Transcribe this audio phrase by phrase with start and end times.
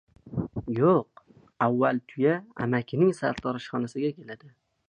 [0.77, 1.21] Yo‘q,
[1.67, 2.33] avval «Tuya»
[2.67, 4.55] amakining sartaroshxonasi keladi.